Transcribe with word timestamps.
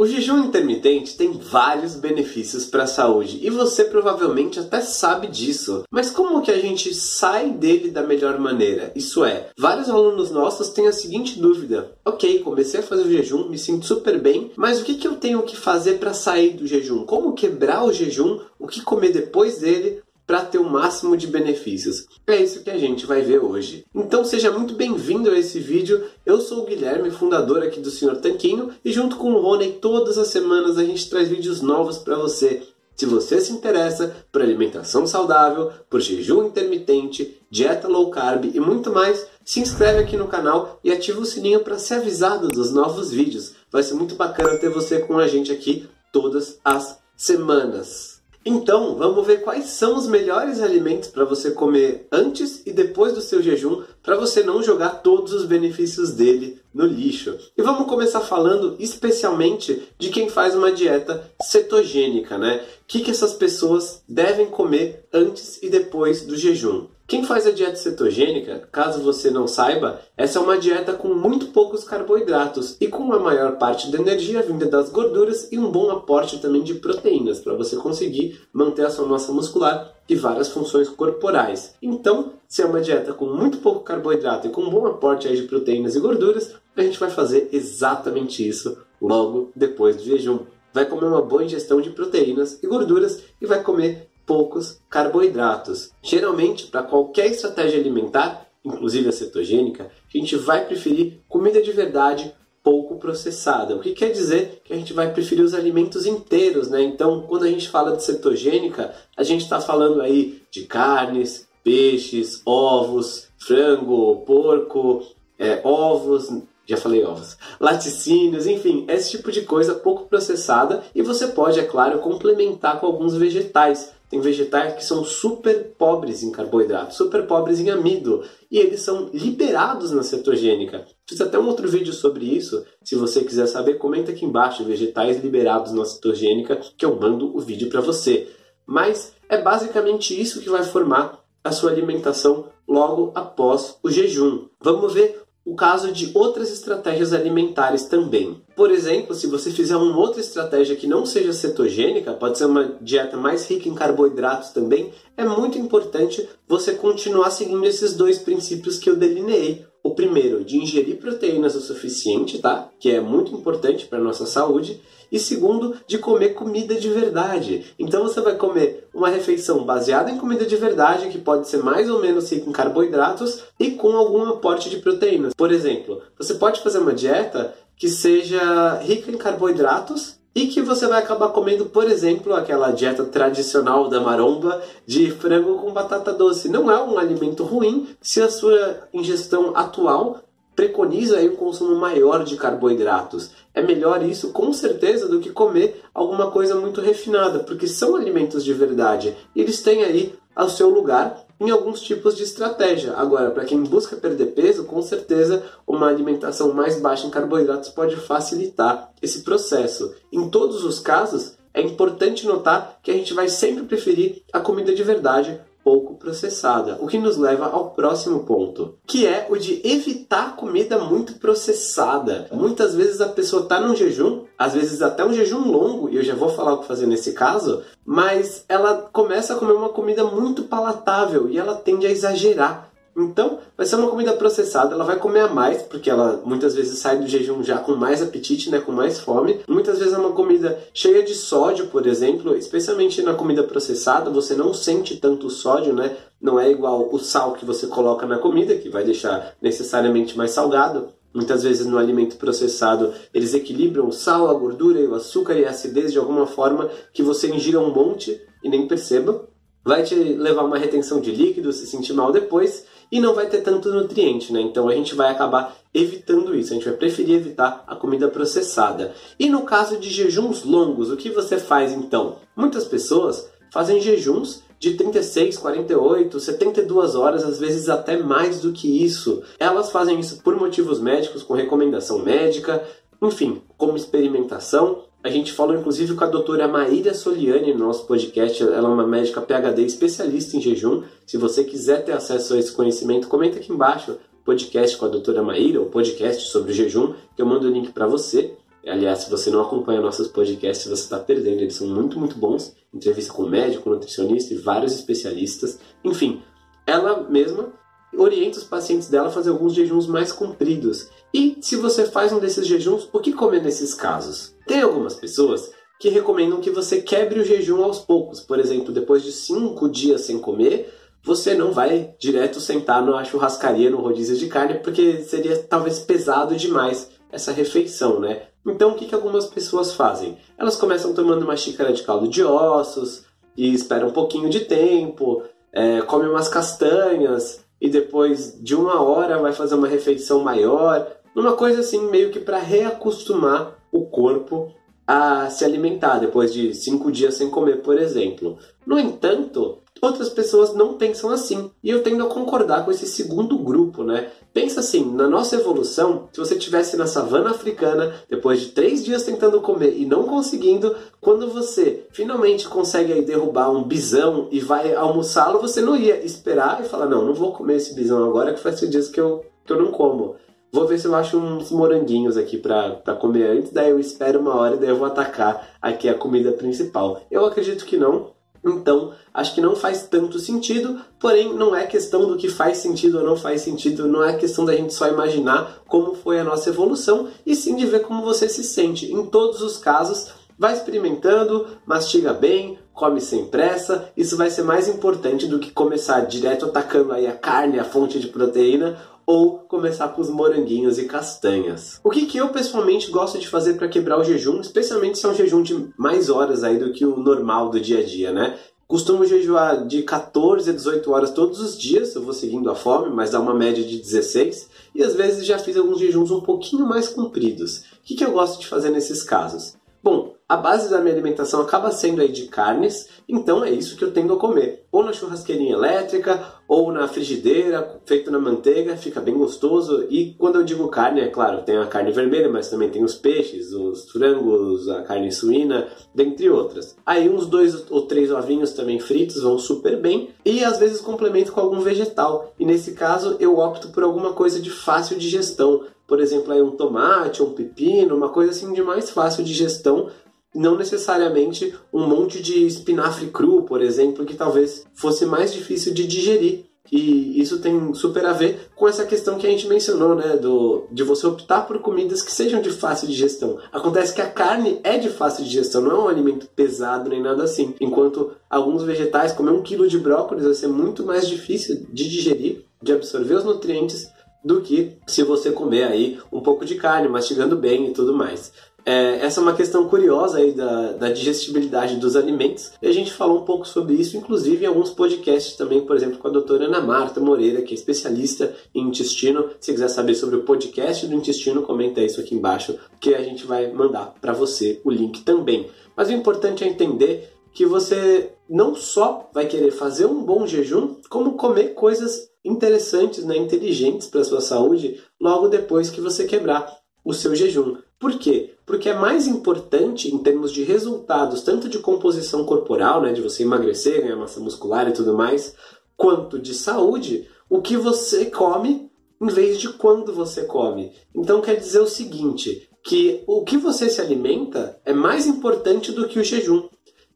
O 0.00 0.06
jejum 0.06 0.44
intermitente 0.44 1.14
tem 1.14 1.30
vários 1.30 1.94
benefícios 1.94 2.64
para 2.64 2.84
a 2.84 2.86
saúde 2.86 3.38
e 3.42 3.50
você 3.50 3.84
provavelmente 3.84 4.58
até 4.58 4.80
sabe 4.80 5.26
disso. 5.26 5.84
Mas 5.90 6.10
como 6.10 6.40
que 6.40 6.50
a 6.50 6.58
gente 6.58 6.94
sai 6.94 7.50
dele 7.50 7.90
da 7.90 8.02
melhor 8.02 8.38
maneira? 8.38 8.92
Isso 8.96 9.22
é, 9.22 9.50
vários 9.58 9.90
alunos 9.90 10.30
nossos 10.30 10.70
têm 10.70 10.86
a 10.86 10.92
seguinte 10.92 11.38
dúvida: 11.38 11.92
ok, 12.02 12.38
comecei 12.38 12.80
a 12.80 12.82
fazer 12.82 13.02
o 13.02 13.12
jejum, 13.12 13.50
me 13.50 13.58
sinto 13.58 13.84
super 13.84 14.18
bem, 14.18 14.50
mas 14.56 14.80
o 14.80 14.84
que, 14.84 14.94
que 14.94 15.06
eu 15.06 15.16
tenho 15.16 15.42
que 15.42 15.54
fazer 15.54 15.98
para 15.98 16.14
sair 16.14 16.54
do 16.54 16.66
jejum? 16.66 17.04
Como 17.04 17.34
quebrar 17.34 17.84
o 17.84 17.92
jejum? 17.92 18.40
O 18.58 18.66
que 18.66 18.80
comer 18.80 19.12
depois 19.12 19.58
dele? 19.58 20.02
Para 20.30 20.44
ter 20.44 20.58
o 20.58 20.70
máximo 20.70 21.16
de 21.16 21.26
benefícios. 21.26 22.06
É 22.24 22.40
isso 22.40 22.62
que 22.62 22.70
a 22.70 22.78
gente 22.78 23.04
vai 23.04 23.20
ver 23.20 23.40
hoje. 23.40 23.84
Então 23.92 24.24
seja 24.24 24.52
muito 24.52 24.74
bem-vindo 24.74 25.28
a 25.28 25.36
esse 25.36 25.58
vídeo. 25.58 26.04
Eu 26.24 26.40
sou 26.40 26.62
o 26.62 26.66
Guilherme, 26.66 27.10
fundador 27.10 27.64
aqui 27.64 27.80
do 27.80 27.90
Senhor 27.90 28.16
Tanquinho, 28.18 28.70
e 28.84 28.92
junto 28.92 29.16
com 29.16 29.32
o 29.32 29.40
Rony, 29.40 29.72
todas 29.80 30.16
as 30.18 30.28
semanas 30.28 30.78
a 30.78 30.84
gente 30.84 31.10
traz 31.10 31.28
vídeos 31.28 31.60
novos 31.60 31.98
para 31.98 32.14
você. 32.14 32.62
Se 32.94 33.06
você 33.06 33.40
se 33.40 33.52
interessa 33.52 34.14
por 34.30 34.40
alimentação 34.40 35.04
saudável, 35.04 35.72
por 35.90 36.00
jejum 36.00 36.46
intermitente, 36.46 37.36
dieta 37.50 37.88
low 37.88 38.08
carb 38.08 38.52
e 38.54 38.60
muito 38.60 38.92
mais, 38.92 39.26
se 39.44 39.58
inscreve 39.58 39.98
aqui 39.98 40.16
no 40.16 40.28
canal 40.28 40.78
e 40.84 40.92
ativa 40.92 41.20
o 41.20 41.26
sininho 41.26 41.64
para 41.64 41.76
ser 41.76 41.94
avisado 41.94 42.46
dos 42.46 42.70
novos 42.70 43.10
vídeos. 43.10 43.54
Vai 43.68 43.82
ser 43.82 43.94
muito 43.94 44.14
bacana 44.14 44.56
ter 44.58 44.68
você 44.68 45.00
com 45.00 45.18
a 45.18 45.26
gente 45.26 45.50
aqui 45.50 45.88
todas 46.12 46.60
as 46.64 47.00
semanas. 47.16 48.09
Então, 48.44 48.94
vamos 48.96 49.26
ver 49.26 49.42
quais 49.42 49.66
são 49.66 49.96
os 49.96 50.06
melhores 50.06 50.60
alimentos 50.60 51.10
para 51.10 51.26
você 51.26 51.50
comer 51.50 52.06
antes 52.10 52.62
e 52.64 52.72
depois 52.72 53.12
do 53.12 53.20
seu 53.20 53.42
jejum, 53.42 53.82
para 54.02 54.16
você 54.16 54.42
não 54.42 54.62
jogar 54.62 55.02
todos 55.02 55.34
os 55.34 55.44
benefícios 55.44 56.12
dele 56.12 56.58
no 56.72 56.86
lixo. 56.86 57.36
E 57.56 57.62
vamos 57.62 57.86
começar 57.86 58.20
falando 58.20 58.76
especialmente 58.78 59.82
de 59.98 60.08
quem 60.08 60.30
faz 60.30 60.54
uma 60.54 60.72
dieta 60.72 61.30
cetogênica, 61.42 62.38
né? 62.38 62.64
O 62.82 62.86
que, 62.86 63.00
que 63.00 63.10
essas 63.10 63.34
pessoas 63.34 64.02
devem 64.08 64.46
comer 64.46 65.04
antes 65.12 65.62
e 65.62 65.68
depois 65.68 66.22
do 66.22 66.36
jejum. 66.36 66.86
Quem 67.10 67.24
faz 67.24 67.44
a 67.44 67.50
dieta 67.50 67.74
cetogênica, 67.74 68.68
caso 68.70 69.02
você 69.02 69.32
não 69.32 69.48
saiba, 69.48 70.00
essa 70.16 70.38
é 70.38 70.42
uma 70.42 70.56
dieta 70.56 70.92
com 70.92 71.08
muito 71.08 71.48
poucos 71.48 71.82
carboidratos 71.82 72.76
e 72.80 72.86
com 72.86 73.12
a 73.12 73.18
maior 73.18 73.58
parte 73.58 73.90
da 73.90 73.98
energia 73.98 74.40
vinda 74.42 74.66
das 74.66 74.90
gorduras 74.90 75.50
e 75.50 75.58
um 75.58 75.72
bom 75.72 75.90
aporte 75.90 76.38
também 76.38 76.62
de 76.62 76.74
proteínas 76.74 77.40
para 77.40 77.54
você 77.54 77.74
conseguir 77.74 78.40
manter 78.52 78.86
a 78.86 78.90
sua 78.90 79.08
massa 79.08 79.32
muscular 79.32 79.92
e 80.08 80.14
várias 80.14 80.50
funções 80.50 80.88
corporais. 80.88 81.74
Então, 81.82 82.34
se 82.46 82.62
é 82.62 82.64
uma 82.64 82.80
dieta 82.80 83.12
com 83.12 83.24
muito 83.24 83.58
pouco 83.58 83.80
carboidrato 83.80 84.46
e 84.46 84.50
com 84.50 84.62
um 84.62 84.70
bom 84.70 84.86
aporte 84.86 85.28
de 85.34 85.42
proteínas 85.42 85.96
e 85.96 86.00
gorduras, 86.00 86.54
a 86.76 86.82
gente 86.82 87.00
vai 87.00 87.10
fazer 87.10 87.48
exatamente 87.50 88.48
isso 88.48 88.78
logo 89.02 89.50
depois 89.56 89.96
do 89.96 90.04
jejum. 90.04 90.46
Vai 90.72 90.86
comer 90.86 91.06
uma 91.06 91.22
boa 91.22 91.42
ingestão 91.42 91.80
de 91.80 91.90
proteínas 91.90 92.62
e 92.62 92.68
gorduras 92.68 93.20
e 93.40 93.46
vai 93.46 93.60
comer 93.60 94.09
poucos 94.30 94.80
carboidratos. 94.88 95.90
Geralmente, 96.00 96.68
para 96.68 96.84
qualquer 96.84 97.26
estratégia 97.26 97.80
alimentar, 97.80 98.46
inclusive 98.64 99.08
a 99.08 99.12
cetogênica, 99.12 99.90
a 99.90 100.16
gente 100.16 100.36
vai 100.36 100.64
preferir 100.66 101.18
comida 101.28 101.60
de 101.60 101.72
verdade 101.72 102.32
pouco 102.62 102.96
processada. 103.00 103.74
O 103.74 103.80
que 103.80 103.92
quer 103.92 104.12
dizer 104.12 104.62
que 104.62 104.72
a 104.72 104.76
gente 104.76 104.92
vai 104.92 105.12
preferir 105.12 105.44
os 105.44 105.52
alimentos 105.52 106.06
inteiros, 106.06 106.68
né? 106.68 106.80
Então, 106.80 107.22
quando 107.22 107.42
a 107.42 107.48
gente 107.48 107.68
fala 107.68 107.96
de 107.96 108.04
cetogênica, 108.04 108.94
a 109.16 109.24
gente 109.24 109.42
está 109.42 109.60
falando 109.60 110.00
aí 110.00 110.40
de 110.48 110.62
carnes, 110.62 111.48
peixes, 111.64 112.40
ovos, 112.46 113.26
frango, 113.36 114.22
porco, 114.24 115.02
é, 115.40 115.60
ovos, 115.64 116.28
já 116.64 116.76
falei 116.76 117.04
ovos, 117.04 117.36
laticínios, 117.58 118.46
enfim, 118.46 118.84
esse 118.88 119.10
tipo 119.10 119.32
de 119.32 119.40
coisa 119.40 119.74
pouco 119.74 120.04
processada 120.04 120.84
e 120.94 121.02
você 121.02 121.26
pode, 121.26 121.58
é 121.58 121.64
claro, 121.64 121.98
complementar 121.98 122.78
com 122.78 122.86
alguns 122.86 123.16
vegetais. 123.16 123.98
Tem 124.10 124.20
vegetais 124.20 124.74
que 124.74 124.84
são 124.84 125.04
super 125.04 125.72
pobres 125.78 126.24
em 126.24 126.32
carboidrato, 126.32 126.94
super 126.94 127.28
pobres 127.28 127.60
em 127.60 127.70
amido, 127.70 128.24
e 128.50 128.58
eles 128.58 128.82
são 128.82 129.08
liberados 129.14 129.92
na 129.92 130.02
cetogênica. 130.02 130.84
Fiz 131.08 131.20
até 131.20 131.38
um 131.38 131.46
outro 131.46 131.68
vídeo 131.68 131.92
sobre 131.92 132.24
isso. 132.24 132.64
Se 132.82 132.96
você 132.96 133.22
quiser 133.22 133.46
saber, 133.46 133.74
comenta 133.74 134.10
aqui 134.10 134.24
embaixo 134.24 134.64
vegetais 134.64 135.22
liberados 135.22 135.72
na 135.72 135.84
cetogênica, 135.84 136.56
que 136.76 136.84
eu 136.84 136.98
mando 136.98 137.34
o 137.36 137.38
vídeo 137.38 137.68
para 137.68 137.80
você. 137.80 138.28
Mas 138.66 139.12
é 139.28 139.40
basicamente 139.40 140.20
isso 140.20 140.40
que 140.40 140.50
vai 140.50 140.64
formar 140.64 141.20
a 141.44 141.52
sua 141.52 141.70
alimentação 141.70 142.46
logo 142.66 143.12
após 143.14 143.78
o 143.80 143.90
jejum. 143.90 144.48
Vamos 144.60 144.92
ver 144.92 145.22
o 145.44 145.54
caso 145.54 145.90
de 145.90 146.10
outras 146.14 146.52
estratégias 146.52 147.12
alimentares 147.12 147.84
também. 147.84 148.42
Por 148.54 148.70
exemplo, 148.70 149.14
se 149.14 149.26
você 149.26 149.50
fizer 149.50 149.76
uma 149.76 149.96
outra 149.96 150.20
estratégia 150.20 150.76
que 150.76 150.86
não 150.86 151.06
seja 151.06 151.32
cetogênica, 151.32 152.12
pode 152.12 152.36
ser 152.36 152.44
uma 152.44 152.76
dieta 152.80 153.16
mais 153.16 153.48
rica 153.48 153.68
em 153.68 153.74
carboidratos 153.74 154.50
também, 154.50 154.92
é 155.16 155.24
muito 155.24 155.58
importante 155.58 156.28
você 156.46 156.74
continuar 156.74 157.30
seguindo 157.30 157.64
esses 157.64 157.94
dois 157.94 158.18
princípios 158.18 158.78
que 158.78 158.90
eu 158.90 158.96
delineei. 158.96 159.66
O 159.82 159.94
primeiro, 159.94 160.44
de 160.44 160.58
ingerir 160.58 160.98
proteínas 160.98 161.54
o 161.54 161.60
suficiente, 161.60 162.38
tá? 162.38 162.68
Que 162.78 162.90
é 162.90 163.00
muito 163.00 163.34
importante 163.34 163.86
para 163.86 163.98
nossa 163.98 164.26
saúde 164.26 164.80
e 165.10 165.18
segundo, 165.18 165.76
de 165.86 165.98
comer 165.98 166.34
comida 166.34 166.74
de 166.76 166.88
verdade. 166.88 167.74
Então 167.78 168.02
você 168.02 168.20
vai 168.20 168.36
comer 168.36 168.88
uma 168.94 169.08
refeição 169.08 169.64
baseada 169.64 170.10
em 170.10 170.18
comida 170.18 170.46
de 170.46 170.56
verdade, 170.56 171.08
que 171.08 171.18
pode 171.18 171.48
ser 171.48 171.62
mais 171.62 171.90
ou 171.90 172.00
menos 172.00 172.30
rica 172.30 172.48
em 172.48 172.52
carboidratos 172.52 173.42
e 173.58 173.72
com 173.72 173.96
algum 173.96 174.24
aporte 174.26 174.70
de 174.70 174.76
proteínas. 174.76 175.34
Por 175.34 175.50
exemplo, 175.50 176.00
você 176.16 176.34
pode 176.34 176.60
fazer 176.60 176.78
uma 176.78 176.94
dieta 176.94 177.54
que 177.80 177.88
seja 177.88 178.74
rica 178.82 179.10
em 179.10 179.16
carboidratos 179.16 180.20
e 180.34 180.48
que 180.48 180.60
você 180.60 180.86
vai 180.86 181.02
acabar 181.02 181.30
comendo, 181.30 181.64
por 181.64 181.90
exemplo, 181.90 182.34
aquela 182.34 182.72
dieta 182.72 183.04
tradicional 183.06 183.88
da 183.88 183.98
maromba 183.98 184.62
de 184.86 185.10
frango 185.10 185.54
com 185.54 185.72
batata 185.72 186.12
doce. 186.12 186.50
Não 186.50 186.70
é 186.70 186.80
um 186.80 186.98
alimento 186.98 187.42
ruim 187.42 187.88
se 188.02 188.20
a 188.20 188.30
sua 188.30 188.80
ingestão 188.92 189.56
atual 189.56 190.20
preconiza 190.54 191.16
aí 191.16 191.30
um 191.30 191.36
consumo 191.36 191.74
maior 191.74 192.22
de 192.22 192.36
carboidratos. 192.36 193.30
É 193.54 193.62
melhor 193.62 194.02
isso 194.04 194.30
com 194.30 194.52
certeza 194.52 195.08
do 195.08 195.18
que 195.18 195.30
comer 195.30 195.80
alguma 195.94 196.30
coisa 196.30 196.54
muito 196.56 196.82
refinada, 196.82 197.38
porque 197.38 197.66
são 197.66 197.96
alimentos 197.96 198.44
de 198.44 198.52
verdade. 198.52 199.16
Eles 199.34 199.62
têm 199.62 199.84
aí 199.84 200.14
ao 200.34 200.48
seu 200.48 200.68
lugar 200.68 201.26
em 201.40 201.50
alguns 201.50 201.80
tipos 201.80 202.16
de 202.16 202.22
estratégia. 202.22 202.92
Agora, 202.94 203.30
para 203.30 203.44
quem 203.44 203.62
busca 203.62 203.96
perder 203.96 204.26
peso, 204.26 204.64
com 204.64 204.82
certeza 204.82 205.42
uma 205.66 205.88
alimentação 205.88 206.52
mais 206.52 206.78
baixa 206.78 207.06
em 207.06 207.10
carboidratos 207.10 207.70
pode 207.70 207.96
facilitar 207.96 208.92
esse 209.00 209.22
processo. 209.22 209.94
Em 210.12 210.28
todos 210.28 210.64
os 210.64 210.78
casos, 210.78 211.38
é 211.54 211.62
importante 211.62 212.26
notar 212.26 212.78
que 212.82 212.90
a 212.90 212.94
gente 212.94 213.14
vai 213.14 213.28
sempre 213.28 213.64
preferir 213.64 214.22
a 214.32 214.38
comida 214.38 214.74
de 214.74 214.82
verdade 214.82 215.40
pouco 215.62 215.94
processada, 215.94 216.78
o 216.80 216.86
que 216.86 216.98
nos 216.98 217.16
leva 217.16 217.46
ao 217.46 217.70
próximo 217.70 218.24
ponto, 218.24 218.78
que 218.86 219.06
é 219.06 219.26
o 219.28 219.36
de 219.36 219.60
evitar 219.64 220.36
comida 220.36 220.78
muito 220.78 221.14
processada. 221.14 222.28
Muitas 222.32 222.74
vezes 222.74 223.00
a 223.00 223.08
pessoa 223.08 223.42
está 223.42 223.60
num 223.60 223.76
jejum, 223.76 224.24
às 224.40 224.54
vezes 224.54 224.80
até 224.80 225.04
um 225.04 225.12
jejum 225.12 225.50
longo, 225.50 225.90
e 225.90 225.96
eu 225.96 226.02
já 226.02 226.14
vou 226.14 226.30
falar 226.30 226.54
o 226.54 226.58
que 226.60 226.66
fazer 226.66 226.86
nesse 226.86 227.12
caso, 227.12 227.62
mas 227.84 228.42
ela 228.48 228.88
começa 228.90 229.34
a 229.34 229.36
comer 229.36 229.52
uma 229.52 229.68
comida 229.68 230.02
muito 230.02 230.44
palatável 230.44 231.28
e 231.28 231.36
ela 231.36 231.54
tende 231.54 231.86
a 231.86 231.90
exagerar. 231.90 232.70
Então, 232.96 233.38
vai 233.54 233.66
ser 233.66 233.76
uma 233.76 233.90
comida 233.90 234.14
processada, 234.14 234.74
ela 234.74 234.84
vai 234.84 234.96
comer 234.96 235.20
a 235.20 235.28
mais, 235.28 235.62
porque 235.62 235.90
ela 235.90 236.22
muitas 236.24 236.54
vezes 236.54 236.78
sai 236.78 236.96
do 236.96 237.06
jejum 237.06 237.42
já 237.42 237.58
com 237.58 237.76
mais 237.76 238.00
apetite, 238.00 238.50
né, 238.50 238.58
com 238.60 238.72
mais 238.72 238.98
fome. 238.98 239.40
Muitas 239.46 239.78
vezes 239.78 239.92
é 239.92 239.98
uma 239.98 240.12
comida 240.12 240.58
cheia 240.72 241.02
de 241.02 241.14
sódio, 241.14 241.66
por 241.66 241.86
exemplo, 241.86 242.34
especialmente 242.34 243.02
na 243.02 243.12
comida 243.12 243.42
processada, 243.42 244.10
você 244.10 244.34
não 244.34 244.54
sente 244.54 244.96
tanto 244.96 245.28
sódio, 245.28 245.74
né? 245.74 245.98
Não 246.20 246.40
é 246.40 246.50
igual 246.50 246.88
o 246.90 246.98
sal 246.98 247.34
que 247.34 247.44
você 247.44 247.66
coloca 247.66 248.06
na 248.06 248.18
comida, 248.18 248.56
que 248.56 248.70
vai 248.70 248.84
deixar 248.84 249.34
necessariamente 249.40 250.16
mais 250.16 250.30
salgado. 250.30 250.88
Muitas 251.12 251.42
vezes 251.42 251.66
no 251.66 251.78
alimento 251.78 252.16
processado 252.16 252.92
eles 253.12 253.34
equilibram 253.34 253.88
o 253.88 253.92
sal, 253.92 254.28
a 254.28 254.34
gordura, 254.34 254.80
o 254.80 254.94
açúcar 254.94 255.34
e 255.34 255.44
a 255.44 255.50
acidez 255.50 255.92
de 255.92 255.98
alguma 255.98 256.26
forma 256.26 256.70
que 256.92 257.02
você 257.02 257.28
ingira 257.28 257.60
um 257.60 257.72
monte 257.72 258.20
e 258.42 258.48
nem 258.48 258.68
perceba. 258.68 259.28
Vai 259.62 259.82
te 259.82 259.94
levar 259.94 260.44
uma 260.44 260.56
retenção 260.56 261.00
de 261.00 261.10
líquido, 261.10 261.52
se 261.52 261.66
sentir 261.66 261.92
mal 261.92 262.10
depois 262.10 262.64
e 262.90 262.98
não 262.98 263.14
vai 263.14 263.28
ter 263.28 263.42
tanto 263.42 263.70
nutriente, 263.70 264.32
né? 264.32 264.40
Então 264.40 264.68
a 264.68 264.74
gente 264.74 264.94
vai 264.94 265.10
acabar 265.10 265.56
evitando 265.72 266.34
isso, 266.34 266.52
a 266.52 266.54
gente 266.54 266.64
vai 266.68 266.76
preferir 266.76 267.16
evitar 267.16 267.62
a 267.66 267.76
comida 267.76 268.08
processada. 268.08 268.94
E 269.18 269.28
no 269.28 269.42
caso 269.42 269.78
de 269.78 269.90
jejuns 269.90 270.44
longos, 270.44 270.90
o 270.90 270.96
que 270.96 271.10
você 271.10 271.38
faz 271.38 271.72
então? 271.72 272.16
Muitas 272.34 272.64
pessoas 272.64 273.30
fazem 273.52 273.80
jejuns 273.80 274.42
de 274.60 274.74
36, 274.74 275.38
48, 275.38 276.20
72 276.20 276.94
horas, 276.94 277.24
às 277.24 277.40
vezes 277.40 277.70
até 277.70 277.96
mais 277.96 278.40
do 278.40 278.52
que 278.52 278.84
isso. 278.84 279.22
Elas 279.38 279.72
fazem 279.72 279.98
isso 279.98 280.22
por 280.22 280.36
motivos 280.36 280.78
médicos, 280.78 281.22
com 281.22 281.32
recomendação 281.32 281.98
médica, 282.00 282.62
enfim, 283.00 283.40
como 283.56 283.74
experimentação. 283.74 284.84
A 285.02 285.08
gente 285.08 285.32
falou 285.32 285.56
inclusive 285.56 285.94
com 285.94 286.04
a 286.04 286.08
doutora 286.08 286.46
Maíra 286.46 286.92
Soliani 286.92 287.54
no 287.54 287.66
nosso 287.66 287.86
podcast. 287.86 288.42
Ela 288.42 288.68
é 288.68 288.72
uma 288.72 288.86
médica 288.86 289.22
PhD 289.22 289.64
especialista 289.64 290.36
em 290.36 290.42
jejum. 290.42 290.82
Se 291.06 291.16
você 291.16 291.42
quiser 291.42 291.82
ter 291.82 291.92
acesso 291.92 292.34
a 292.34 292.38
esse 292.38 292.52
conhecimento, 292.52 293.08
comenta 293.08 293.38
aqui 293.38 293.50
embaixo 293.50 293.96
podcast 294.26 294.76
com 294.76 294.84
a 294.84 294.88
doutora 294.88 295.22
Maíra, 295.22 295.62
o 295.62 295.66
podcast 295.66 296.30
sobre 296.30 296.52
o 296.52 296.54
jejum, 296.54 296.92
que 297.16 297.22
eu 297.22 297.26
mando 297.26 297.48
o 297.48 297.50
link 297.50 297.72
para 297.72 297.86
você. 297.86 298.34
Aliás, 298.66 299.00
se 299.00 299.10
você 299.10 299.30
não 299.30 299.40
acompanha 299.40 299.80
nossos 299.80 300.08
podcasts, 300.08 300.66
você 300.66 300.82
está 300.82 300.98
perdendo. 300.98 301.40
Eles 301.40 301.54
são 301.54 301.66
muito, 301.66 301.98
muito 301.98 302.16
bons. 302.16 302.54
Entrevista 302.72 303.12
com 303.12 303.26
médico, 303.26 303.70
nutricionista 303.70 304.34
e 304.34 304.36
vários 304.36 304.74
especialistas. 304.74 305.58
Enfim, 305.82 306.22
ela 306.66 307.08
mesma 307.08 307.52
orienta 307.96 308.38
os 308.38 308.44
pacientes 308.44 308.88
dela 308.88 309.08
a 309.08 309.12
fazer 309.12 309.30
alguns 309.30 309.54
jejuns 309.54 309.86
mais 309.86 310.12
compridos. 310.12 310.88
E 311.12 311.38
se 311.40 311.56
você 311.56 311.86
faz 311.86 312.12
um 312.12 312.20
desses 312.20 312.46
jejuns, 312.46 312.88
o 312.92 313.00
que 313.00 313.12
comer 313.12 313.42
nesses 313.42 313.74
casos? 313.74 314.34
Tem 314.46 314.60
algumas 314.60 314.94
pessoas 314.94 315.50
que 315.80 315.88
recomendam 315.88 316.40
que 316.40 316.50
você 316.50 316.82
quebre 316.82 317.20
o 317.20 317.24
jejum 317.24 317.64
aos 317.64 317.78
poucos. 317.78 318.20
Por 318.20 318.38
exemplo, 318.38 318.72
depois 318.72 319.02
de 319.02 319.10
cinco 319.10 319.68
dias 319.68 320.02
sem 320.02 320.18
comer, 320.18 320.72
você 321.02 321.34
não 321.34 321.52
vai 321.52 321.94
direto 321.98 322.38
sentar 322.38 322.84
na 322.84 323.02
churrascaria, 323.02 323.70
no 323.70 323.80
rodízio 323.80 324.16
de 324.16 324.26
carne, 324.28 324.58
porque 324.58 325.02
seria 325.02 325.38
talvez 325.38 325.78
pesado 325.78 326.36
demais 326.36 326.90
essa 327.12 327.32
refeição, 327.32 328.00
né? 328.00 328.22
Então, 328.46 328.70
o 328.70 328.74
que, 328.74 328.86
que 328.86 328.94
algumas 328.94 329.26
pessoas 329.26 329.74
fazem? 329.74 330.16
Elas 330.38 330.56
começam 330.56 330.94
tomando 330.94 331.22
uma 331.22 331.36
xícara 331.36 331.72
de 331.72 331.82
caldo 331.82 332.08
de 332.08 332.22
ossos 332.22 333.04
e 333.36 333.52
esperam 333.52 333.88
um 333.88 333.92
pouquinho 333.92 334.30
de 334.30 334.40
tempo, 334.40 335.22
é, 335.52 335.82
come 335.82 336.08
umas 336.08 336.28
castanhas 336.28 337.44
e 337.60 337.68
depois 337.68 338.38
de 338.40 338.54
uma 338.54 338.80
hora 338.80 339.18
vai 339.18 339.32
fazer 339.32 339.54
uma 339.54 339.68
refeição 339.68 340.20
maior, 340.20 340.86
uma 341.14 341.32
coisa 341.32 341.60
assim 341.60 341.90
meio 341.90 342.10
que 342.10 342.20
para 342.20 342.38
reacostumar 342.38 343.56
o 343.70 343.84
corpo 343.86 344.54
a 344.86 345.28
se 345.30 345.44
alimentar 345.44 345.98
depois 345.98 346.32
de 346.32 346.54
cinco 346.54 346.90
dias 346.90 347.14
sem 347.14 347.30
comer, 347.30 347.62
por 347.62 347.78
exemplo. 347.78 348.38
No 348.66 348.78
entanto, 348.78 349.58
outras 349.80 350.08
pessoas 350.08 350.54
não 350.54 350.74
pensam 350.74 351.10
assim. 351.10 351.50
E 351.62 351.70
eu 351.70 351.82
tendo 351.82 352.04
a 352.04 352.08
concordar 352.08 352.64
com 352.64 352.70
esse 352.70 352.86
segundo 352.86 353.38
grupo, 353.38 353.82
né? 353.82 354.10
Pensa 354.32 354.60
assim, 354.60 354.94
na 354.94 355.08
nossa 355.08 355.36
evolução, 355.36 356.08
se 356.12 356.20
você 356.20 356.34
estivesse 356.34 356.76
na 356.76 356.86
savana 356.86 357.30
africana, 357.30 357.94
depois 358.08 358.40
de 358.40 358.48
três 358.48 358.84
dias 358.84 359.02
tentando 359.02 359.40
comer 359.40 359.74
e 359.76 359.84
não 359.84 360.04
conseguindo, 360.04 360.74
quando 361.00 361.28
você 361.28 361.86
finalmente 361.90 362.48
consegue 362.48 362.92
aí 362.92 363.02
derrubar 363.02 363.50
um 363.50 363.64
bisão 363.64 364.28
e 364.30 364.40
vai 364.40 364.74
almoçá-lo, 364.74 365.40
você 365.40 365.60
não 365.60 365.76
ia 365.76 366.04
esperar 366.04 366.60
e 366.60 366.68
falar, 366.68 366.86
não, 366.86 367.04
não 367.04 367.14
vou 367.14 367.32
comer 367.32 367.56
esse 367.56 367.74
bisão 367.74 368.04
agora 368.04 368.32
que 368.32 368.40
faz 368.40 368.60
dias 368.60 368.88
que 368.88 369.00
eu, 369.00 369.24
que 369.44 369.52
eu 369.52 369.60
não 369.60 369.72
como. 369.72 370.16
Vou 370.52 370.66
ver 370.66 370.78
se 370.78 370.86
eu 370.86 370.94
acho 370.96 371.16
uns 371.16 371.52
moranguinhos 371.52 372.16
aqui 372.16 372.36
para 372.36 372.96
comer 373.00 373.38
antes, 373.38 373.52
daí 373.52 373.70
eu 373.70 373.78
espero 373.78 374.18
uma 374.18 374.34
hora 374.34 374.56
e 374.56 374.58
daí 374.58 374.68
eu 374.68 374.76
vou 374.76 374.86
atacar 374.86 375.56
aqui 375.62 375.88
a 375.88 375.94
comida 375.94 376.32
principal. 376.32 377.00
Eu 377.08 377.24
acredito 377.24 377.64
que 377.64 377.76
não, 377.76 378.10
então, 378.44 378.92
acho 379.12 379.34
que 379.34 379.40
não 379.40 379.54
faz 379.54 379.82
tanto 379.84 380.18
sentido, 380.18 380.80
porém 380.98 381.34
não 381.34 381.54
é 381.54 381.66
questão 381.66 382.06
do 382.06 382.16
que 382.16 382.28
faz 382.28 382.58
sentido 382.58 382.98
ou 382.98 383.04
não 383.04 383.16
faz 383.16 383.42
sentido, 383.42 383.86
não 383.86 384.02
é 384.02 384.14
questão 384.14 384.44
da 384.44 384.54
gente 384.54 384.72
só 384.72 384.88
imaginar 384.88 385.62
como 385.68 385.94
foi 385.94 386.18
a 386.18 386.24
nossa 386.24 386.48
evolução, 386.48 387.08
e 387.26 387.34
sim 387.34 387.54
de 387.56 387.66
ver 387.66 387.80
como 387.80 388.02
você 388.02 388.28
se 388.28 388.42
sente. 388.42 388.90
Em 388.90 389.04
todos 389.06 389.42
os 389.42 389.58
casos, 389.58 390.08
vai 390.38 390.54
experimentando, 390.54 391.46
mastiga 391.66 392.14
bem, 392.14 392.58
come 392.72 392.98
sem 392.98 393.26
pressa. 393.26 393.90
Isso 393.94 394.16
vai 394.16 394.30
ser 394.30 394.42
mais 394.42 394.66
importante 394.68 395.26
do 395.26 395.38
que 395.38 395.50
começar 395.50 396.00
direto 396.06 396.46
atacando 396.46 396.92
aí 396.92 397.06
a 397.06 397.12
carne, 397.12 397.58
a 397.58 397.64
fonte 397.64 398.00
de 398.00 398.08
proteína, 398.08 398.78
ou 399.10 399.38
começar 399.48 399.88
com 399.88 400.00
os 400.00 400.08
moranguinhos 400.08 400.78
e 400.78 400.84
castanhas. 400.84 401.80
O 401.82 401.90
que, 401.90 402.06
que 402.06 402.16
eu 402.16 402.28
pessoalmente 402.28 402.92
gosto 402.92 403.18
de 403.18 403.26
fazer 403.26 403.54
para 403.54 403.68
quebrar 403.68 403.98
o 403.98 404.04
jejum, 404.04 404.40
especialmente 404.40 404.98
se 404.98 405.04
é 405.04 405.08
um 405.08 405.14
jejum 405.14 405.42
de 405.42 405.68
mais 405.76 406.08
horas 406.08 406.44
aí 406.44 406.58
do 406.58 406.72
que 406.72 406.86
o 406.86 406.96
normal 406.96 407.50
do 407.50 407.60
dia 407.60 407.80
a 407.80 407.82
dia, 407.82 408.12
né? 408.12 408.38
Costumo 408.68 409.04
jejuar 409.04 409.66
de 409.66 409.82
14 409.82 410.48
a 410.48 410.52
18 410.52 410.92
horas 410.92 411.10
todos 411.10 411.40
os 411.40 411.58
dias, 411.58 411.92
eu 411.96 412.02
vou 412.02 412.12
seguindo 412.12 412.48
a 412.48 412.54
fome, 412.54 412.94
mas 412.94 413.10
dá 413.10 413.18
uma 413.18 413.34
média 413.34 413.64
de 413.64 413.78
16, 413.78 414.48
e 414.76 414.84
às 414.84 414.94
vezes 414.94 415.26
já 415.26 415.40
fiz 415.40 415.56
alguns 415.56 415.80
jejuns 415.80 416.12
um 416.12 416.20
pouquinho 416.20 416.64
mais 416.64 416.88
compridos. 416.88 417.58
O 417.58 417.64
que, 417.82 417.96
que 417.96 418.04
eu 418.04 418.12
gosto 418.12 418.38
de 418.38 418.46
fazer 418.46 418.70
nesses 418.70 419.02
casos? 419.02 419.56
Bom, 419.82 420.14
a 420.30 420.36
base 420.36 420.70
da 420.70 420.78
minha 420.78 420.94
alimentação 420.94 421.40
acaba 421.40 421.72
sendo 421.72 422.00
aí 422.00 422.06
de 422.06 422.28
carnes, 422.28 422.88
então 423.08 423.44
é 423.44 423.50
isso 423.50 423.76
que 423.76 423.82
eu 423.82 423.90
tendo 423.90 424.12
a 424.12 424.16
comer. 424.16 424.64
Ou 424.70 424.84
na 424.84 424.92
churrasqueirinha 424.92 425.54
elétrica, 425.54 426.22
ou 426.46 426.70
na 426.70 426.86
frigideira, 426.86 427.80
feito 427.84 428.12
na 428.12 428.20
manteiga, 428.20 428.76
fica 428.76 429.00
bem 429.00 429.18
gostoso. 429.18 429.88
E 429.90 430.14
quando 430.16 430.36
eu 430.36 430.44
digo 430.44 430.68
carne, 430.68 431.00
é 431.00 431.08
claro, 431.08 431.42
tem 431.42 431.56
a 431.56 431.66
carne 431.66 431.90
vermelha, 431.90 432.28
mas 432.28 432.48
também 432.48 432.70
tem 432.70 432.84
os 432.84 432.94
peixes, 432.94 433.52
os 433.52 433.90
frangos, 433.90 434.68
a 434.68 434.82
carne 434.82 435.10
suína, 435.10 435.66
dentre 435.92 436.30
outras. 436.30 436.76
Aí 436.86 437.10
uns 437.10 437.26
dois 437.26 437.68
ou 437.68 437.88
três 437.88 438.12
ovinhos 438.12 438.52
também 438.52 438.78
fritos 438.78 439.22
vão 439.22 439.36
super 439.36 439.80
bem, 439.80 440.10
e 440.24 440.44
às 440.44 440.60
vezes 440.60 440.80
complemento 440.80 441.32
com 441.32 441.40
algum 441.40 441.58
vegetal. 441.58 442.32
E 442.38 442.44
nesse 442.44 442.74
caso 442.74 443.16
eu 443.18 443.36
opto 443.36 443.70
por 443.70 443.82
alguma 443.82 444.12
coisa 444.12 444.38
de 444.38 444.50
fácil 444.50 444.96
digestão, 444.96 445.64
por 445.88 445.98
exemplo, 445.98 446.32
aí 446.32 446.40
um 446.40 446.52
tomate, 446.52 447.20
um 447.20 447.32
pepino, 447.32 447.96
uma 447.96 448.10
coisa 448.10 448.30
assim 448.30 448.52
de 448.52 448.62
mais 448.62 448.90
fácil 448.90 449.24
digestão 449.24 449.90
não 450.34 450.56
necessariamente 450.56 451.54
um 451.72 451.86
monte 451.86 452.22
de 452.22 452.46
espinafre 452.46 453.06
cru, 453.08 453.42
por 453.42 453.60
exemplo, 453.60 454.04
que 454.04 454.14
talvez 454.14 454.64
fosse 454.74 455.04
mais 455.04 455.32
difícil 455.32 455.74
de 455.74 455.86
digerir. 455.86 456.50
E 456.70 457.20
isso 457.20 457.40
tem 457.40 457.74
super 457.74 458.04
a 458.04 458.12
ver 458.12 458.48
com 458.54 458.68
essa 458.68 458.84
questão 458.84 459.18
que 459.18 459.26
a 459.26 459.30
gente 459.30 459.48
mencionou, 459.48 459.96
né? 459.96 460.16
Do, 460.16 460.68
de 460.70 460.84
você 460.84 461.04
optar 461.04 461.42
por 461.42 461.58
comidas 461.58 462.00
que 462.00 462.12
sejam 462.12 462.40
de 462.40 462.50
fácil 462.50 462.86
digestão. 462.86 463.38
Acontece 463.50 463.92
que 463.92 464.00
a 464.00 464.08
carne 464.08 464.60
é 464.62 464.78
de 464.78 464.88
fácil 464.88 465.24
digestão, 465.24 465.62
não 465.62 465.70
é 465.72 465.78
um 465.80 465.88
alimento 465.88 466.28
pesado 466.28 466.90
nem 466.90 467.02
nada 467.02 467.24
assim. 467.24 467.54
Enquanto 467.60 468.12
alguns 468.28 468.62
vegetais, 468.62 469.12
comer 469.12 469.32
um 469.32 469.42
quilo 469.42 469.66
de 469.66 469.78
brócolis 469.78 470.24
vai 470.24 470.34
ser 470.34 470.46
muito 470.46 470.84
mais 470.84 471.08
difícil 471.08 471.66
de 471.72 471.88
digerir, 471.88 472.44
de 472.62 472.72
absorver 472.72 473.14
os 473.14 473.24
nutrientes, 473.24 473.88
do 474.22 474.40
que 474.42 474.76
se 474.86 475.02
você 475.02 475.32
comer 475.32 475.64
aí 475.64 475.98
um 476.12 476.20
pouco 476.20 476.44
de 476.44 476.54
carne, 476.54 476.88
mastigando 476.88 477.36
bem 477.36 477.68
e 477.68 477.72
tudo 477.72 477.94
mais. 477.94 478.32
É, 478.70 479.04
essa 479.04 479.18
é 479.18 479.22
uma 479.22 479.34
questão 479.34 479.66
curiosa 479.66 480.18
aí 480.18 480.30
da, 480.30 480.70
da, 480.74 480.92
digestibilidade 480.92 481.74
dos 481.74 481.96
alimentos. 481.96 482.52
E 482.62 482.68
a 482.68 482.72
gente 482.72 482.92
falou 482.92 483.18
um 483.18 483.24
pouco 483.24 483.44
sobre 483.44 483.74
isso, 483.74 483.96
inclusive 483.96 484.44
em 484.44 484.46
alguns 484.46 484.70
podcasts 484.70 485.34
também, 485.34 485.62
por 485.62 485.74
exemplo, 485.74 485.98
com 485.98 486.06
a 486.06 486.10
doutora 486.10 486.44
Ana 486.44 486.60
Marta 486.60 487.00
Moreira, 487.00 487.42
que 487.42 487.52
é 487.52 487.56
especialista 487.56 488.32
em 488.54 488.68
intestino. 488.68 489.30
Se 489.40 489.52
quiser 489.52 489.66
saber 489.66 489.96
sobre 489.96 490.14
o 490.14 490.22
podcast 490.22 490.86
do 490.86 490.94
intestino, 490.94 491.42
comenta 491.42 491.80
isso 491.80 492.00
aqui 492.00 492.14
embaixo, 492.14 492.56
que 492.80 492.94
a 492.94 493.02
gente 493.02 493.26
vai 493.26 493.50
mandar 493.50 493.92
para 494.00 494.12
você 494.12 494.60
o 494.64 494.70
link 494.70 495.02
também. 495.02 495.48
Mas 495.76 495.88
o 495.88 495.92
importante 495.92 496.44
é 496.44 496.46
entender 496.46 497.12
que 497.32 497.44
você 497.44 498.12
não 498.28 498.54
só 498.54 499.10
vai 499.12 499.26
querer 499.26 499.50
fazer 499.50 499.86
um 499.86 500.04
bom 500.04 500.28
jejum, 500.28 500.76
como 500.88 501.14
comer 501.14 501.54
coisas 501.54 502.08
interessantes, 502.24 503.04
né, 503.04 503.16
inteligentes 503.16 503.88
para 503.88 504.04
sua 504.04 504.20
saúde 504.20 504.80
logo 505.00 505.26
depois 505.26 505.70
que 505.70 505.80
você 505.80 506.04
quebrar 506.04 506.59
o 506.84 506.92
seu 506.92 507.14
jejum. 507.14 507.56
Por 507.78 507.98
quê? 507.98 508.34
Porque 508.44 508.68
é 508.68 508.74
mais 508.74 509.06
importante 509.06 509.92
em 509.94 509.98
termos 509.98 510.32
de 510.32 510.42
resultados, 510.42 511.22
tanto 511.22 511.48
de 511.48 511.58
composição 511.58 512.24
corporal, 512.24 512.82
né, 512.82 512.92
de 512.92 513.00
você 513.00 513.22
emagrecer, 513.22 513.82
ganhar 513.82 513.96
massa 513.96 514.20
muscular 514.20 514.68
e 514.68 514.72
tudo 514.72 514.96
mais, 514.96 515.34
quanto 515.76 516.18
de 516.18 516.34
saúde, 516.34 517.08
o 517.28 517.40
que 517.40 517.56
você 517.56 518.06
come 518.06 518.70
em 519.00 519.06
vez 519.06 519.38
de 519.38 519.48
quando 519.48 519.94
você 519.94 520.24
come. 520.24 520.72
Então 520.94 521.22
quer 521.22 521.36
dizer 521.36 521.60
o 521.60 521.66
seguinte, 521.66 522.50
que 522.62 523.02
o 523.06 523.24
que 523.24 523.36
você 523.36 523.68
se 523.68 523.80
alimenta 523.80 524.60
é 524.64 524.72
mais 524.72 525.06
importante 525.06 525.72
do 525.72 525.88
que 525.88 525.98
o 525.98 526.04
jejum. 526.04 526.48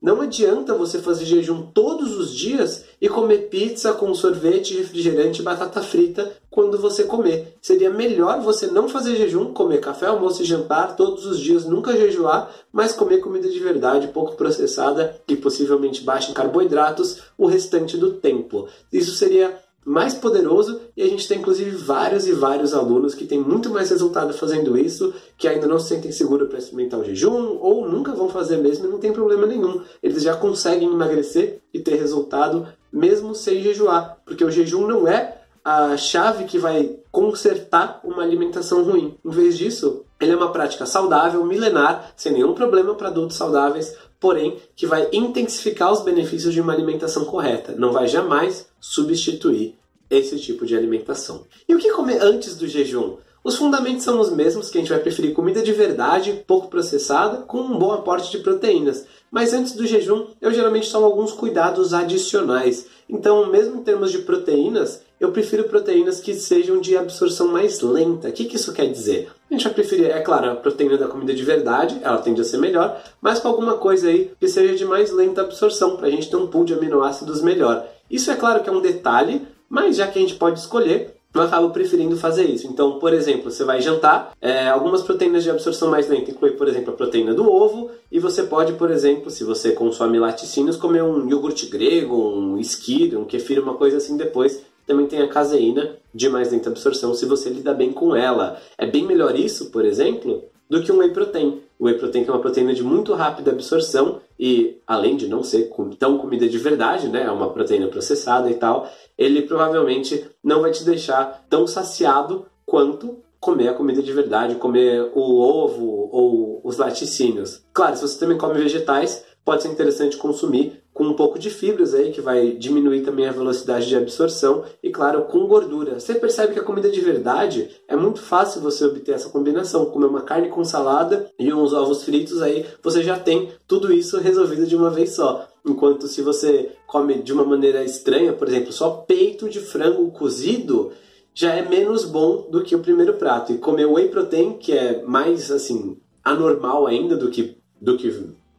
Não 0.05 0.21
adianta 0.21 0.75
você 0.75 0.99
fazer 0.99 1.25
jejum 1.25 1.63
todos 1.63 2.15
os 2.15 2.31
dias 2.35 2.85
e 3.01 3.09
comer 3.09 3.49
pizza 3.49 3.91
com 3.95 4.15
sorvete, 4.15 4.77
refrigerante 4.77 5.41
e 5.41 5.43
batata 5.43 5.81
frita 5.81 6.31
quando 6.51 6.77
você 6.77 7.05
comer. 7.05 7.57
Seria 7.63 7.89
melhor 7.89 8.43
você 8.43 8.67
não 8.67 8.87
fazer 8.87 9.17
jejum, 9.17 9.55
comer 9.55 9.81
café, 9.81 10.05
almoço 10.05 10.43
e 10.43 10.45
jantar 10.45 10.95
todos 10.95 11.25
os 11.25 11.41
dias, 11.41 11.65
nunca 11.65 11.97
jejuar, 11.97 12.51
mas 12.71 12.93
comer 12.93 13.21
comida 13.21 13.49
de 13.49 13.59
verdade, 13.59 14.09
pouco 14.09 14.37
processada 14.37 15.19
e 15.27 15.35
possivelmente 15.37 16.03
baixa 16.03 16.31
em 16.31 16.35
carboidratos 16.35 17.23
o 17.39 17.47
restante 17.47 17.97
do 17.97 18.13
tempo. 18.13 18.69
Isso 18.93 19.15
seria 19.15 19.59
mais 19.85 20.15
poderoso 20.15 20.81
e 20.97 21.03
a 21.03 21.07
gente 21.07 21.29
tem 21.29 21.39
inclusive 21.39 21.71
vários 21.77 22.27
e 22.27 22.33
vários 22.33 22.73
alunos 22.73 23.15
que 23.15 23.27
têm 23.27 23.39
muito 23.39 23.71
mais 23.71 23.91
resultado 23.91 24.33
fazendo 24.33 24.79
isso, 24.79 25.13
que 25.37 25.47
ainda 25.47 25.67
não 25.67 25.79
se 25.79 25.89
sentem 25.89 26.11
seguros 26.11 26.49
para 26.49 26.59
experimentar 26.59 27.01
o 27.01 27.05
jejum 27.05 27.59
ou 27.61 27.89
nunca 27.89 28.13
vão 28.13 28.29
fazer 28.29 28.57
mesmo 28.59 28.87
e 28.87 28.91
não 28.91 28.99
tem 28.99 29.13
problema 29.13 29.47
nenhum. 29.47 29.83
Eles 30.03 30.23
já 30.23 30.37
conseguem 30.37 30.91
emagrecer 30.91 31.61
e 31.73 31.81
ter 31.81 31.97
resultado 31.97 32.67
mesmo 32.93 33.35
sem 33.35 33.63
jejuar, 33.63 34.19
porque 34.25 34.45
o 34.45 34.51
jejum 34.51 34.87
não 34.87 35.07
é 35.09 35.39
a 35.65 35.97
chave 35.97 36.45
que 36.45 36.59
vai 36.59 36.97
consertar 37.11 38.01
uma 38.05 38.23
alimentação 38.23 38.85
ruim. 38.85 39.17
Em 39.25 39.31
vez 39.31 39.57
disso, 39.57 40.05
ele 40.21 40.33
é 40.33 40.37
uma 40.37 40.53
prática 40.53 40.85
saudável, 40.85 41.45
milenar, 41.45 42.13
sem 42.17 42.33
nenhum 42.33 42.53
problema 42.53 42.95
para 42.95 43.09
adultos 43.09 43.37
saudáveis, 43.37 43.97
porém 44.25 44.57
que 44.75 44.87
vai 44.87 45.07
intensificar 45.13 45.93
os 45.93 46.01
benefícios 46.01 46.55
de 46.55 46.59
uma 46.63 46.73
alimentação 46.73 47.27
correta. 47.27 47.75
Não 47.77 47.93
vai 47.93 48.09
jamais 48.09 48.67
substituir 48.81 49.77
esse 50.09 50.39
tipo 50.39 50.65
de 50.65 50.75
alimentação. 50.75 51.45
E 51.69 51.75
o 51.75 51.79
que 51.79 51.93
comer 51.93 52.23
antes 52.23 52.57
do 52.57 52.67
jejum? 52.67 53.19
Os 53.45 53.57
fundamentos 53.57 54.03
são 54.03 54.19
os 54.19 54.33
mesmos, 54.33 54.71
que 54.71 54.79
a 54.79 54.81
gente 54.81 54.89
vai 54.89 54.99
preferir 54.99 55.35
comida 55.35 55.61
de 55.61 55.75
verdade, 55.75 56.43
pouco 56.47 56.69
processada, 56.69 57.43
com 57.43 57.59
um 57.59 57.79
bom 57.79 57.93
aporte 57.93 58.31
de 58.31 58.39
proteínas. 58.39 59.05
Mas 59.31 59.53
antes 59.53 59.75
do 59.75 59.87
jejum, 59.87 60.29
eu 60.41 60.51
geralmente 60.55 60.91
tomo 60.91 61.05
alguns 61.05 61.31
cuidados 61.31 61.93
adicionais. 61.93 62.87
Então, 63.07 63.51
mesmo 63.51 63.77
em 63.77 63.85
termos 63.85 64.11
de 64.11 64.21
proteínas, 64.21 65.03
eu 65.25 65.33
prefiro 65.33 65.65
proteínas 65.65 66.21
que 66.21 66.35
sejam 66.35 66.81
de 66.81 66.97
absorção 66.97 67.49
mais 67.49 67.81
lenta. 67.81 68.29
O 68.29 68.33
que, 68.33 68.45
que 68.45 68.57
isso 68.57 68.73
quer 68.73 68.91
dizer? 68.91 69.31
A 69.51 69.55
gente 69.55 69.65
vai 69.65 69.75
preferir, 69.75 70.11
é 70.11 70.21
claro, 70.21 70.51
a 70.51 70.57
proteína 70.57 70.99
da 70.99 71.09
comida 71.09 71.35
de 71.35 71.43
verdade, 71.43 71.99
ela 72.03 72.19
tende 72.19 72.41
a 72.41 72.45
ser 72.45 72.59
melhor, 72.59 73.03
mas 73.21 73.41
com 73.41 73.49
alguma 73.49 73.75
coisa 73.75 74.09
aí 74.09 74.31
que 74.39 74.49
seja 74.49 74.75
de 74.75 74.85
mais 74.85 75.11
lenta 75.11 75.41
absorção, 75.41 75.97
para 75.97 76.09
a 76.09 76.11
gente 76.11 76.29
ter 76.29 76.37
um 76.37 76.47
pool 76.47 76.65
de 76.65 76.75
aminoácidos 76.75 77.41
melhor. 77.43 77.87
Isso 78.11 78.31
é 78.31 78.37
claro 78.37 78.63
que 78.63 78.69
é 78.69 78.73
um 78.73 78.81
detalhe, 78.81 79.47
mas 79.69 79.97
já 79.97 80.07
que 80.07 80.19
a 80.19 80.23
gente 80.23 80.35
pode 80.35 80.59
escolher, 80.59 81.15
eu 81.35 81.43
acabo 81.43 81.71
preferindo 81.71 82.17
fazer 82.17 82.45
isso. 82.45 82.67
Então, 82.67 82.99
por 82.99 83.13
exemplo, 83.13 83.51
você 83.51 83.65
vai 83.65 83.81
jantar, 83.81 84.33
é, 84.41 84.69
algumas 84.69 85.03
proteínas 85.03 85.43
de 85.43 85.51
absorção 85.51 85.91
mais 85.91 86.09
lenta 86.09 86.31
inclui, 86.31 86.53
por 86.53 86.69
exemplo, 86.69 86.95
a 86.95 86.97
proteína 86.97 87.35
do 87.35 87.51
ovo, 87.51 87.91
e 88.11 88.21
você 88.21 88.45
pode, 88.45 88.75
por 88.75 88.91
exemplo, 88.91 89.31
se 89.31 89.43
você 89.43 89.73
consome 89.73 90.19
laticínios, 90.19 90.77
comer 90.77 91.03
um 91.03 91.29
iogurte 91.29 91.67
grego, 91.67 92.15
um 92.15 92.59
esquilo, 92.59 93.21
um 93.21 93.25
kefir, 93.25 93.61
uma 93.61 93.75
coisa 93.75 93.97
assim 93.97 94.17
depois. 94.17 94.63
Também 94.87 95.07
tem 95.07 95.23
a 95.23 95.29
caseína 95.29 95.97
de 96.15 96.29
mais 96.29 96.53
lenta 96.53 96.71
absorção, 96.71 97.15
se 97.15 97.27
você 97.27 97.49
lida 97.49 97.73
bem 97.75 97.93
com 97.93 98.15
ela. 98.15 98.61
É 98.79 98.87
bem 98.87 99.05
melhor 99.05 99.39
isso, 99.39 99.71
por 99.71 99.85
exemplo, 99.85 100.45
do 100.69 100.83
que 100.83 100.93
um 100.93 100.99
whey 100.99 101.11
protein. 101.11 101.61
O 101.79 101.87
whey 101.87 101.99
protein 101.99 102.25
é 102.27 102.31
uma 102.31 102.41
proteína 102.41 102.75
de 102.75 102.83
muito 102.83 103.13
rápida 103.15 103.51
absorção 103.51 104.21
e, 104.39 104.79
além 104.87 105.17
de 105.17 105.27
não 105.27 105.43
ser 105.43 105.71
tão 105.99 106.19
comida 106.19 106.49
de 106.49 106.59
verdade, 106.59 107.09
né, 107.09 107.25
é 107.25 107.31
uma 107.31 107.51
proteína 107.51 107.89
processada 107.89 108.51
e 108.51 108.55
tal, 108.55 108.89
ele 109.17 109.43
provavelmente 109.43 110.25
não 110.43 110.61
vai 110.61 110.71
te 110.71 110.85
deixar 110.85 111.45
tão 111.49 111.67
saciado 111.67 112.47
quanto 112.65 113.19
comer 113.41 113.69
a 113.69 113.75
comida 113.75 114.03
de 114.03 114.13
verdade, 114.13 114.55
comer 114.55 115.11
o 115.15 115.39
ovo 115.39 116.09
ou 116.11 116.61
os 116.65 116.79
laticínios. 116.79 117.63
Claro, 117.73 117.97
se 117.97 118.03
você 118.03 118.19
também 118.19 118.39
come 118.39 118.55
vegetais, 118.55 119.25
pode 119.45 119.63
ser 119.63 119.69
interessante 119.69 120.17
consumir 120.17 120.83
com 120.95 121.05
um 121.05 121.13
pouco 121.13 121.41
de 121.41 121.51
fibras 121.51 121.93
aí, 121.93 122.13
que 122.13 122.21
vai 122.21 122.53
diminuir 122.53 123.03
também 123.03 123.27
a 123.27 123.33
velocidade 123.33 123.89
de 123.89 123.97
absorção, 123.97 124.65
e 124.81 124.91
claro, 124.91 125.25
com 125.25 125.47
gordura. 125.49 125.99
Você 125.99 126.15
percebe 126.15 126.55
que 126.55 126.61
a 126.61 126.65
comida 126.65 126.89
de 126.89 127.01
verdade 127.01 127.69
é 127.89 127.97
muito 127.97 128.21
fácil 128.21 128.61
você 128.61 128.85
obter 128.85 129.13
essa 129.13 129.29
combinação, 129.29 129.87
comer 129.87 130.07
uma 130.07 130.23
carne 130.23 130.49
com 130.49 130.65
salada 130.65 131.29
e 131.37 131.53
uns 131.53 131.73
ovos 131.73 132.05
fritos, 132.05 132.41
aí 132.41 132.65
você 132.81 133.03
já 133.03 133.19
tem 133.19 133.51
tudo 133.67 133.93
isso 133.93 134.21
resolvido 134.21 134.67
de 134.67 134.77
uma 134.77 134.89
vez 134.89 135.17
só. 135.17 135.49
Enquanto 135.67 136.07
se 136.07 136.23
você 136.23 136.71
come 136.87 137.23
de 137.23 137.33
uma 137.33 137.45
maneira 137.45 137.83
estranha, 137.83 138.33
por 138.33 138.47
exemplo, 138.47 138.73
só 138.73 138.91
peito 138.91 139.49
de 139.49 139.59
frango 139.59 140.13
cozido, 140.13 140.93
já 141.35 141.55
é 141.55 141.69
menos 141.69 142.05
bom 142.05 142.49
do 142.49 142.63
que 142.63 142.77
o 142.77 142.81
primeiro 142.81 143.15
prato. 143.15 143.53
E 143.53 143.59
comer 143.59 143.87
whey 143.87 144.09
protein, 144.09 144.53
que 144.59 144.73
é 144.73 145.03
mais 145.03 145.51
assim 145.51 145.99
anormal 146.23 146.87
ainda 146.87 147.17
do 147.17 147.31
que 147.31 147.57
do 147.81 147.97
que 147.97 148.09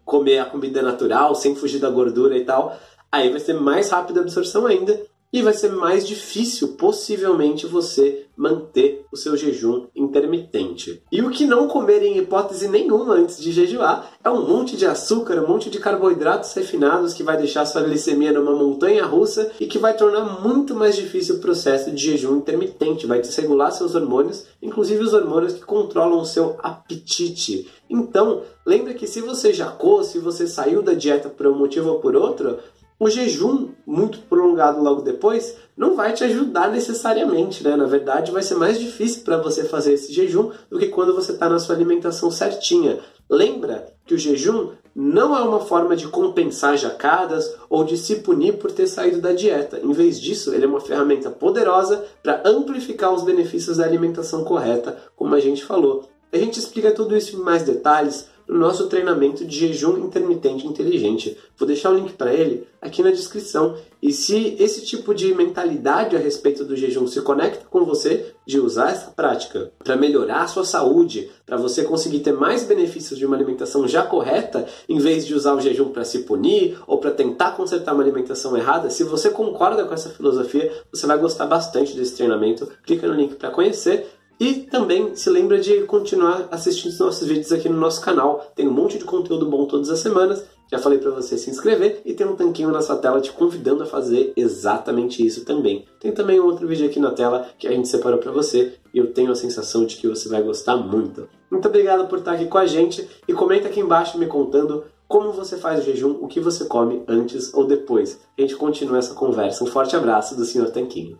comer 0.05 0.39
a 0.39 0.45
comida 0.45 0.81
natural, 0.81 1.35
sem 1.35 1.55
fugir 1.55 1.79
da 1.79 1.89
gordura 1.89 2.37
e 2.37 2.45
tal, 2.45 2.77
aí 3.11 3.29
vai 3.29 3.39
ser 3.39 3.53
mais 3.53 3.89
rápida 3.89 4.21
a 4.21 4.23
absorção 4.23 4.65
ainda 4.65 5.01
e 5.35 5.41
vai 5.41 5.51
ser 5.51 5.73
mais 5.73 6.07
difícil, 6.07 6.77
possivelmente, 6.77 7.67
você 7.67 8.25
manter 8.37 9.05
o 9.11 9.17
seu 9.17 9.35
jejum 9.35 9.87
intermitente. 9.93 11.01
E 11.11 11.21
o 11.21 11.29
que 11.29 11.45
não 11.45 11.67
comer 11.67 12.03
em 12.03 12.17
hipótese 12.17 12.69
nenhuma 12.69 13.15
antes 13.15 13.41
de 13.41 13.51
jejuar 13.51 14.11
é 14.23 14.29
um 14.29 14.47
monte 14.47 14.77
de 14.77 14.85
açúcar, 14.85 15.41
um 15.41 15.47
monte 15.47 15.69
de 15.69 15.79
carboidratos 15.79 16.53
refinados 16.53 17.13
que 17.13 17.23
vai 17.23 17.37
deixar 17.37 17.65
sua 17.65 17.83
glicemia 17.83 18.31
numa 18.31 18.55
montanha 18.55 19.05
russa 19.05 19.51
e 19.59 19.67
que 19.67 19.77
vai 19.77 19.95
tornar 19.95 20.41
muito 20.41 20.73
mais 20.73 20.95
difícil 20.95 21.35
o 21.35 21.39
processo 21.39 21.91
de 21.91 22.11
jejum 22.11 22.37
intermitente, 22.37 23.07
vai 23.07 23.19
desregular 23.19 23.73
seus 23.73 23.93
hormônios, 23.93 24.45
inclusive 24.61 25.03
os 25.03 25.13
hormônios 25.13 25.53
que 25.53 25.65
controlam 25.65 26.19
o 26.19 26.25
seu 26.25 26.57
apetite. 26.63 27.69
Então, 27.89 28.41
lembre 28.65 28.95
que 28.95 29.05
se 29.05 29.21
você 29.21 29.53
jacou, 29.53 30.03
se 30.03 30.17
você 30.17 30.47
saiu 30.47 30.81
da 30.81 30.93
dieta 30.93 31.29
por 31.29 31.45
um 31.47 31.57
motivo 31.57 31.91
ou 31.91 31.99
por 31.99 32.15
outro, 32.15 32.57
o 32.99 33.09
jejum 33.09 33.69
muito 33.85 34.19
prolongado 34.19 34.81
logo 34.81 35.01
depois 35.01 35.55
não 35.75 35.95
vai 35.95 36.13
te 36.13 36.23
ajudar 36.23 36.71
necessariamente, 36.71 37.63
né? 37.63 37.75
Na 37.75 37.85
verdade, 37.85 38.31
vai 38.31 38.41
ser 38.41 38.55
mais 38.55 38.79
difícil 38.79 39.23
para 39.23 39.37
você 39.37 39.65
fazer 39.65 39.93
esse 39.93 40.13
jejum 40.13 40.51
do 40.69 40.79
que 40.79 40.87
quando 40.87 41.13
você 41.13 41.33
está 41.33 41.49
na 41.49 41.59
sua 41.59 41.75
alimentação 41.75 42.31
certinha. 42.31 42.99
Lembra 43.29 43.93
que 44.05 44.13
o 44.13 44.17
jejum 44.17 44.71
não 44.95 45.35
é 45.35 45.41
uma 45.41 45.59
forma 45.59 45.95
de 45.95 46.07
compensar 46.07 46.77
jacadas 46.77 47.53
ou 47.69 47.83
de 47.83 47.97
se 47.97 48.17
punir 48.17 48.57
por 48.57 48.71
ter 48.71 48.87
saído 48.87 49.19
da 49.19 49.33
dieta. 49.33 49.79
Em 49.83 49.91
vez 49.91 50.21
disso, 50.21 50.53
ele 50.53 50.63
é 50.63 50.67
uma 50.67 50.79
ferramenta 50.79 51.29
poderosa 51.29 52.05
para 52.23 52.41
amplificar 52.45 53.13
os 53.13 53.23
benefícios 53.23 53.77
da 53.77 53.83
alimentação 53.83 54.45
correta, 54.45 54.97
como 55.15 55.35
a 55.35 55.39
gente 55.41 55.65
falou. 55.65 56.07
A 56.31 56.37
gente 56.37 56.59
explica 56.59 56.91
tudo 56.91 57.15
isso 57.15 57.35
em 57.35 57.39
mais 57.39 57.63
detalhes 57.63 58.27
no 58.47 58.59
nosso 58.59 58.87
treinamento 58.87 59.45
de 59.45 59.57
jejum 59.57 59.97
intermitente 59.97 60.67
inteligente. 60.67 61.37
Vou 61.57 61.67
deixar 61.67 61.91
o 61.91 61.95
link 61.95 62.13
para 62.13 62.33
ele 62.33 62.67
aqui 62.81 63.01
na 63.01 63.11
descrição. 63.11 63.75
E 64.01 64.13
se 64.13 64.55
esse 64.59 64.85
tipo 64.85 65.13
de 65.13 65.33
mentalidade 65.33 66.15
a 66.15 66.19
respeito 66.19 66.63
do 66.63 66.75
jejum 66.75 67.07
se 67.07 67.21
conecta 67.21 67.65
com 67.69 67.83
você, 67.83 68.33
de 68.45 68.59
usar 68.59 68.91
essa 68.91 69.09
prática 69.09 69.71
para 69.83 69.95
melhorar 69.95 70.43
a 70.43 70.47
sua 70.47 70.63
saúde, 70.63 71.31
para 71.45 71.57
você 71.57 71.83
conseguir 71.83 72.19
ter 72.19 72.33
mais 72.33 72.63
benefícios 72.63 73.17
de 73.17 73.25
uma 73.25 73.35
alimentação 73.35 73.87
já 73.87 74.03
correta, 74.03 74.67
em 74.87 74.99
vez 74.99 75.25
de 75.25 75.33
usar 75.33 75.55
o 75.55 75.61
jejum 75.61 75.89
para 75.89 76.05
se 76.05 76.19
punir 76.19 76.77
ou 76.85 76.99
para 76.99 77.11
tentar 77.11 77.51
consertar 77.51 77.93
uma 77.93 78.03
alimentação 78.03 78.55
errada, 78.55 78.89
se 78.89 79.03
você 79.03 79.29
concorda 79.29 79.85
com 79.85 79.93
essa 79.93 80.09
filosofia, 80.09 80.71
você 80.91 81.07
vai 81.07 81.17
gostar 81.17 81.47
bastante 81.47 81.95
desse 81.95 82.15
treinamento. 82.15 82.69
Clica 82.83 83.07
no 83.07 83.15
link 83.15 83.35
para 83.35 83.49
conhecer 83.49 84.07
e 84.39 84.53
também 84.53 85.15
se 85.15 85.29
lembra 85.29 85.59
de 85.59 85.81
continuar 85.83 86.47
assistindo 86.51 86.91
os 86.91 86.99
nossos 86.99 87.27
vídeos 87.27 87.51
aqui 87.51 87.69
no 87.69 87.79
nosso 87.79 88.01
canal. 88.01 88.51
Tem 88.55 88.67
um 88.67 88.71
monte 88.71 88.97
de 88.97 89.05
conteúdo 89.05 89.45
bom 89.45 89.65
todas 89.65 89.89
as 89.89 89.99
semanas. 89.99 90.45
Já 90.71 90.79
falei 90.79 90.97
para 90.97 91.11
você 91.11 91.37
se 91.37 91.49
inscrever 91.49 92.01
e 92.03 92.13
tem 92.13 92.25
um 92.25 92.35
tanquinho 92.35 92.71
na 92.71 92.81
sua 92.81 92.97
tela 92.97 93.21
te 93.21 93.31
convidando 93.31 93.83
a 93.83 93.85
fazer 93.85 94.33
exatamente 94.35 95.25
isso 95.25 95.45
também. 95.45 95.85
Tem 95.99 96.11
também 96.11 96.39
um 96.39 96.45
outro 96.45 96.67
vídeo 96.67 96.87
aqui 96.87 96.99
na 96.99 97.11
tela 97.11 97.47
que 97.57 97.67
a 97.67 97.71
gente 97.71 97.87
separou 97.87 98.17
para 98.17 98.31
você 98.31 98.73
e 98.93 98.97
eu 98.97 99.13
tenho 99.13 99.31
a 99.31 99.35
sensação 99.35 99.85
de 99.85 99.95
que 99.95 100.07
você 100.07 100.27
vai 100.27 100.41
gostar 100.41 100.75
muito. 100.75 101.29
Muito 101.51 101.67
obrigado 101.67 102.07
por 102.07 102.19
estar 102.19 102.33
aqui 102.33 102.47
com 102.47 102.57
a 102.57 102.65
gente 102.65 103.07
e 103.27 103.33
comenta 103.33 103.67
aqui 103.67 103.79
embaixo 103.79 104.17
me 104.17 104.25
contando 104.25 104.83
como 105.07 105.31
você 105.31 105.55
faz 105.55 105.81
o 105.81 105.83
jejum, 105.83 106.17
o 106.19 106.27
que 106.27 106.39
você 106.39 106.65
come 106.65 107.03
antes 107.07 107.53
ou 107.53 107.65
depois. 107.65 108.19
A 108.37 108.41
gente 108.41 108.55
continua 108.55 108.97
essa 108.97 109.13
conversa. 109.13 109.63
Um 109.63 109.67
forte 109.67 109.95
abraço 109.95 110.35
do 110.35 110.43
Sr. 110.43 110.71
Tanquinho. 110.71 111.19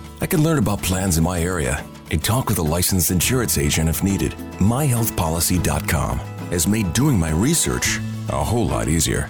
I 0.21 0.27
can 0.27 0.43
learn 0.43 0.59
about 0.59 0.83
plans 0.83 1.17
in 1.17 1.23
my 1.23 1.41
area 1.41 1.83
and 2.11 2.23
talk 2.23 2.47
with 2.47 2.59
a 2.59 2.61
licensed 2.61 3.09
insurance 3.09 3.57
agent 3.57 3.89
if 3.89 4.03
needed. 4.03 4.33
MyHealthPolicy.com 4.59 6.19
has 6.51 6.67
made 6.67 6.93
doing 6.93 7.17
my 7.17 7.31
research 7.31 7.99
a 8.29 8.43
whole 8.43 8.67
lot 8.67 8.87
easier. 8.87 9.29